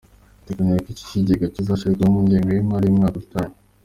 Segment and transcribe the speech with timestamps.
[0.39, 3.53] Biteganyijwe ko iki kigega kizashyirwaho mu ngengo y’imari y’umwaka utaha.